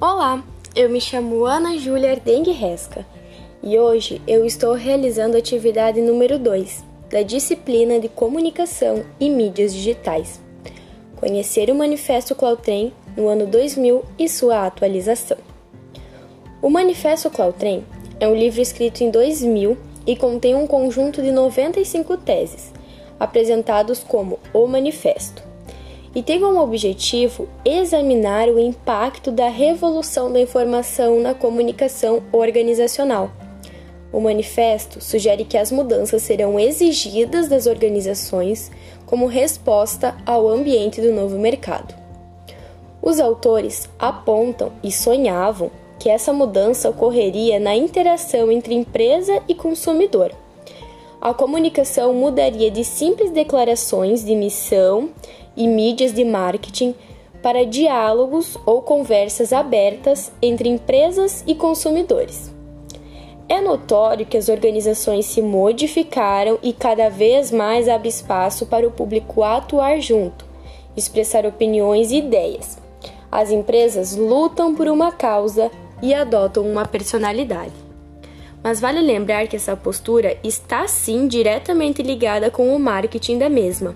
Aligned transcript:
Olá, 0.00 0.44
eu 0.76 0.88
me 0.88 1.00
chamo 1.00 1.44
Ana 1.44 1.76
Júlia 1.76 2.12
Ardengue 2.12 2.52
Resca 2.52 3.04
e 3.60 3.76
hoje 3.76 4.22
eu 4.28 4.46
estou 4.46 4.72
realizando 4.74 5.34
a 5.34 5.40
atividade 5.40 6.00
número 6.00 6.38
2 6.38 6.84
da 7.10 7.22
disciplina 7.22 7.98
de 7.98 8.08
Comunicação 8.08 9.02
e 9.18 9.28
Mídias 9.28 9.74
Digitais. 9.74 10.40
Conhecer 11.16 11.68
o 11.68 11.74
Manifesto 11.74 12.36
Clautrem 12.36 12.92
no 13.16 13.26
ano 13.26 13.44
2000 13.48 14.04
e 14.16 14.28
sua 14.28 14.66
atualização. 14.66 15.38
O 16.62 16.70
Manifesto 16.70 17.28
Clautrem 17.28 17.84
é 18.20 18.28
um 18.28 18.36
livro 18.36 18.60
escrito 18.60 19.02
em 19.02 19.10
2000 19.10 19.76
e 20.06 20.14
contém 20.14 20.54
um 20.54 20.68
conjunto 20.68 21.20
de 21.20 21.32
95 21.32 22.18
teses, 22.18 22.72
apresentados 23.18 23.98
como 23.98 24.38
o 24.54 24.64
Manifesto 24.68 25.47
e 26.18 26.22
tem 26.24 26.40
como 26.40 26.60
objetivo 26.60 27.48
examinar 27.64 28.48
o 28.48 28.58
impacto 28.58 29.30
da 29.30 29.48
revolução 29.48 30.32
da 30.32 30.40
informação 30.40 31.20
na 31.20 31.32
comunicação 31.32 32.24
organizacional. 32.32 33.30
O 34.12 34.18
manifesto 34.18 35.00
sugere 35.00 35.44
que 35.44 35.56
as 35.56 35.70
mudanças 35.70 36.22
serão 36.22 36.58
exigidas 36.58 37.46
das 37.46 37.68
organizações 37.68 38.68
como 39.06 39.26
resposta 39.26 40.16
ao 40.26 40.48
ambiente 40.48 41.00
do 41.00 41.12
novo 41.12 41.38
mercado. 41.38 41.94
Os 43.00 43.20
autores 43.20 43.88
apontam 43.96 44.72
e 44.82 44.90
sonhavam 44.90 45.70
que 46.00 46.10
essa 46.10 46.32
mudança 46.32 46.90
ocorreria 46.90 47.60
na 47.60 47.76
interação 47.76 48.50
entre 48.50 48.74
empresa 48.74 49.40
e 49.46 49.54
consumidor. 49.54 50.32
A 51.20 51.32
comunicação 51.32 52.12
mudaria 52.12 52.72
de 52.72 52.84
simples 52.84 53.30
declarações 53.30 54.24
de 54.24 54.34
missão 54.34 55.10
e 55.58 55.66
mídias 55.66 56.14
de 56.14 56.24
marketing 56.24 56.94
para 57.42 57.66
diálogos 57.66 58.56
ou 58.64 58.80
conversas 58.80 59.52
abertas 59.52 60.32
entre 60.40 60.68
empresas 60.68 61.42
e 61.46 61.54
consumidores. 61.54 62.54
É 63.48 63.60
notório 63.60 64.26
que 64.26 64.36
as 64.36 64.48
organizações 64.48 65.26
se 65.26 65.42
modificaram 65.42 66.58
e 66.62 66.72
cada 66.72 67.08
vez 67.08 67.50
mais 67.50 67.88
abre 67.88 68.08
espaço 68.08 68.66
para 68.66 68.86
o 68.86 68.90
público 68.90 69.42
atuar 69.42 70.00
junto, 70.00 70.44
expressar 70.96 71.44
opiniões 71.44 72.12
e 72.12 72.18
ideias. 72.18 72.78
As 73.30 73.50
empresas 73.50 74.16
lutam 74.16 74.74
por 74.74 74.86
uma 74.86 75.10
causa 75.10 75.70
e 76.00 76.14
adotam 76.14 76.64
uma 76.64 76.86
personalidade. 76.86 77.72
Mas 78.62 78.80
vale 78.80 79.00
lembrar 79.00 79.46
que 79.48 79.56
essa 79.56 79.76
postura 79.76 80.36
está 80.44 80.86
sim 80.86 81.26
diretamente 81.26 82.02
ligada 82.02 82.50
com 82.50 82.74
o 82.74 82.78
marketing 82.78 83.38
da 83.38 83.48
mesma 83.48 83.94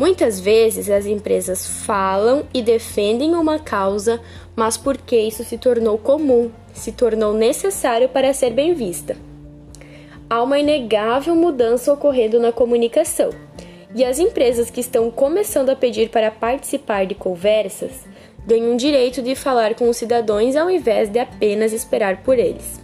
Muitas 0.00 0.40
vezes 0.40 0.88
as 0.88 1.04
empresas 1.04 1.84
falam 1.84 2.44
e 2.54 2.62
defendem 2.62 3.34
uma 3.34 3.58
causa, 3.58 4.18
mas 4.56 4.74
porque 4.74 5.14
isso 5.14 5.44
se 5.44 5.58
tornou 5.58 5.98
comum, 5.98 6.50
se 6.72 6.90
tornou 6.90 7.34
necessário 7.34 8.08
para 8.08 8.32
ser 8.32 8.48
bem 8.48 8.72
vista. 8.72 9.14
Há 10.30 10.42
uma 10.42 10.58
inegável 10.58 11.34
mudança 11.34 11.92
ocorrendo 11.92 12.40
na 12.40 12.50
comunicação, 12.50 13.28
e 13.94 14.02
as 14.02 14.18
empresas 14.18 14.70
que 14.70 14.80
estão 14.80 15.10
começando 15.10 15.68
a 15.68 15.76
pedir 15.76 16.08
para 16.08 16.30
participar 16.30 17.04
de 17.04 17.14
conversas 17.14 18.06
ganham 18.46 18.72
o 18.72 18.78
direito 18.78 19.20
de 19.20 19.34
falar 19.34 19.74
com 19.74 19.86
os 19.86 19.98
cidadãos 19.98 20.56
ao 20.56 20.70
invés 20.70 21.10
de 21.10 21.18
apenas 21.18 21.74
esperar 21.74 22.22
por 22.22 22.38
eles. 22.38 22.80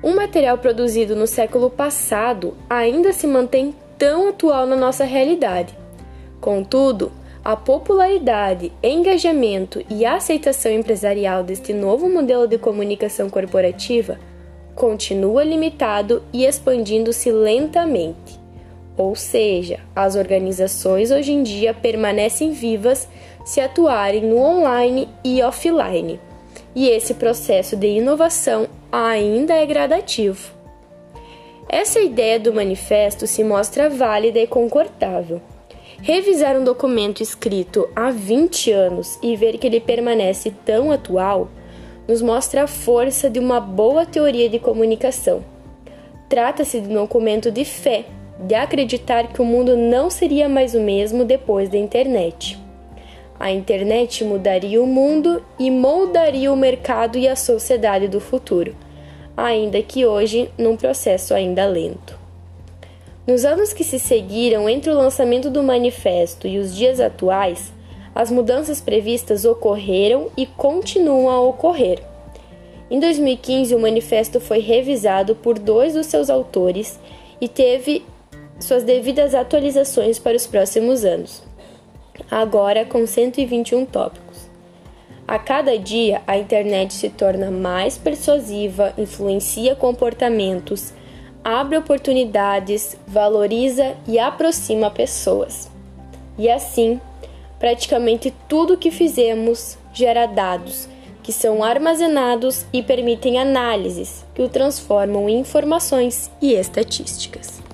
Um 0.00 0.14
material 0.14 0.58
produzido 0.58 1.16
no 1.16 1.26
século 1.26 1.68
passado 1.68 2.56
ainda 2.70 3.12
se 3.12 3.26
mantém 3.26 3.74
tão 3.98 4.28
atual 4.28 4.64
na 4.64 4.76
nossa 4.76 5.02
realidade 5.02 5.76
Contudo, 6.40 7.10
a 7.44 7.56
popularidade, 7.56 8.72
engajamento 8.82 9.84
e 9.88 10.04
aceitação 10.04 10.70
empresarial 10.72 11.42
deste 11.42 11.72
novo 11.72 12.08
modelo 12.08 12.46
de 12.46 12.58
comunicação 12.58 13.30
corporativa 13.30 14.18
continua 14.74 15.42
limitado 15.42 16.22
e 16.32 16.44
expandindo-se 16.44 17.32
lentamente. 17.32 18.38
Ou 18.96 19.16
seja, 19.16 19.80
as 19.94 20.14
organizações 20.14 21.10
hoje 21.10 21.32
em 21.32 21.42
dia 21.42 21.74
permanecem 21.74 22.52
vivas 22.52 23.08
se 23.44 23.60
atuarem 23.60 24.22
no 24.22 24.38
online 24.38 25.08
e 25.24 25.42
offline, 25.42 26.20
e 26.74 26.88
esse 26.88 27.14
processo 27.14 27.76
de 27.76 27.86
inovação 27.86 28.68
ainda 28.92 29.54
é 29.54 29.66
gradativo. 29.66 30.52
Essa 31.68 32.00
ideia 32.00 32.38
do 32.38 32.52
manifesto 32.52 33.26
se 33.26 33.42
mostra 33.42 33.90
válida 33.90 34.38
e 34.38 34.46
concordável. 34.46 35.40
Revisar 36.00 36.56
um 36.56 36.62
documento 36.62 37.22
escrito 37.22 37.88
há 37.94 38.10
20 38.10 38.70
anos 38.70 39.18
e 39.20 39.34
ver 39.34 39.58
que 39.58 39.66
ele 39.66 39.80
permanece 39.80 40.52
tão 40.64 40.92
atual 40.92 41.48
nos 42.06 42.22
mostra 42.22 42.62
a 42.62 42.66
força 42.68 43.28
de 43.28 43.40
uma 43.40 43.60
boa 43.60 44.06
teoria 44.06 44.48
de 44.48 44.60
comunicação. 44.60 45.44
Trata-se 46.28 46.80
de 46.80 46.88
um 46.88 46.94
documento 46.94 47.50
de 47.50 47.64
fé, 47.64 48.04
de 48.38 48.54
acreditar 48.54 49.32
que 49.32 49.42
o 49.42 49.44
mundo 49.44 49.76
não 49.76 50.08
seria 50.08 50.48
mais 50.48 50.72
o 50.72 50.80
mesmo 50.80 51.24
depois 51.24 51.68
da 51.68 51.76
internet. 51.76 52.56
A 53.38 53.50
internet 53.50 54.24
mudaria 54.24 54.80
o 54.80 54.86
mundo 54.86 55.44
e 55.58 55.68
moldaria 55.68 56.52
o 56.52 56.56
mercado 56.56 57.18
e 57.18 57.28
a 57.28 57.34
sociedade 57.34 58.06
do 58.06 58.20
futuro, 58.20 58.74
ainda 59.36 59.82
que 59.82 60.06
hoje 60.06 60.48
num 60.56 60.76
processo 60.76 61.34
ainda 61.34 61.66
lento. 61.66 62.27
Nos 63.28 63.44
anos 63.44 63.74
que 63.74 63.84
se 63.84 63.98
seguiram 63.98 64.66
entre 64.70 64.90
o 64.90 64.94
lançamento 64.94 65.50
do 65.50 65.62
manifesto 65.62 66.48
e 66.48 66.58
os 66.58 66.74
dias 66.74 66.98
atuais, 66.98 67.70
as 68.14 68.30
mudanças 68.30 68.80
previstas 68.80 69.44
ocorreram 69.44 70.30
e 70.34 70.46
continuam 70.46 71.28
a 71.28 71.38
ocorrer. 71.38 72.02
Em 72.90 72.98
2015, 72.98 73.74
o 73.74 73.78
manifesto 73.78 74.40
foi 74.40 74.60
revisado 74.60 75.34
por 75.34 75.58
dois 75.58 75.92
dos 75.92 76.06
seus 76.06 76.30
autores 76.30 76.98
e 77.38 77.46
teve 77.46 78.02
suas 78.58 78.82
devidas 78.82 79.34
atualizações 79.34 80.18
para 80.18 80.34
os 80.34 80.46
próximos 80.46 81.04
anos, 81.04 81.42
agora 82.30 82.86
com 82.86 83.06
121 83.06 83.84
tópicos. 83.84 84.48
A 85.26 85.38
cada 85.38 85.78
dia, 85.78 86.22
a 86.26 86.38
internet 86.38 86.94
se 86.94 87.10
torna 87.10 87.50
mais 87.50 87.98
persuasiva, 87.98 88.94
influencia 88.96 89.76
comportamentos, 89.76 90.94
abre 91.44 91.76
oportunidades, 91.76 92.96
valoriza 93.06 93.94
e 94.06 94.18
aproxima 94.18 94.90
pessoas. 94.90 95.70
E 96.38 96.50
assim, 96.50 97.00
praticamente 97.58 98.32
tudo 98.48 98.76
que 98.76 98.90
fizemos 98.90 99.76
gera 99.92 100.26
dados 100.26 100.88
que 101.28 101.32
são 101.32 101.62
armazenados 101.62 102.64
e 102.72 102.82
permitem 102.82 103.38
análises 103.38 104.24
que 104.34 104.40
o 104.40 104.48
transformam 104.48 105.28
em 105.28 105.40
informações 105.40 106.30
e 106.40 106.54
estatísticas. 106.54 107.67